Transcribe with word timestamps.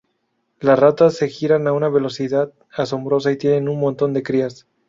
Las 0.59 0.79
ratas 0.79 1.13
se 1.15 1.27
giran 1.29 1.67
a 1.67 1.73
una 1.73 1.87
velocidad 1.87 2.51
asombrosa 2.75 3.31
y 3.31 3.37
tienen 3.37 3.69
un 3.69 3.79
montón 3.79 4.13
de 4.13 4.23
crías. 4.23 4.65